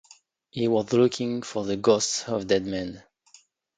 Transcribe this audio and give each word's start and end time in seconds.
He 0.49 0.67
was 0.67 0.93
looking 0.93 1.43
for 1.43 1.63
the 1.63 1.77
ghosts 1.77 2.27
of 2.27 2.47
dead 2.47 2.65
men. 2.65 3.03